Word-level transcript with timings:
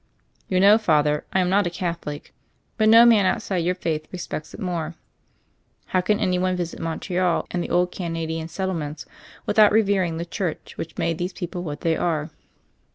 "You 0.47 0.59
know, 0.59 0.79
Father, 0.79 1.25
I 1.31 1.41
am 1.41 1.49
not 1.51 1.67
a 1.67 1.69
Catholic. 1.69 2.33
But 2.75 2.89
no 2.89 3.05
man 3.05 3.27
outside 3.27 3.57
your 3.63 3.75
faith 3.75 4.07
respects 4.11 4.51
it 4.51 4.59
more. 4.59 4.95
How 5.93 6.01
can 6.01 6.19
any 6.19 6.39
one 6.39 6.55
visit 6.55 6.79
Montreal 6.79 7.45
and 7.51 7.61
the 7.63 7.69
old 7.69 7.91
Canadian 7.91 8.47
settlements 8.47 9.05
without 9.45 9.71
revering 9.71 10.17
the 10.17 10.25
Church 10.25 10.75
which 10.75 10.97
made 10.97 11.19
these 11.19 11.33
people 11.33 11.61
what 11.61 11.81
they 11.81 11.95
are 11.95 12.31